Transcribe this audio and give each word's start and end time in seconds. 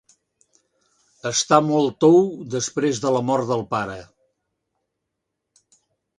Està 1.31 1.59
molt 1.67 1.99
tou 2.05 2.17
després 2.55 3.03
de 3.05 3.13
la 3.17 3.23
mort 3.29 3.53
del 3.53 3.63
pare. 3.75 4.01